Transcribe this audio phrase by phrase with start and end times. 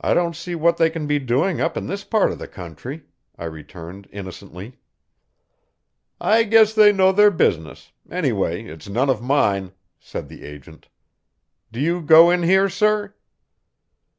[0.00, 3.02] "I don't see what they can be doing up in this part of the country,"
[3.36, 4.78] I returned innocently.
[6.18, 10.88] "I guess they know their business anyway, it's none of mine," said the agent.
[11.70, 13.12] "Do you go in here, sir?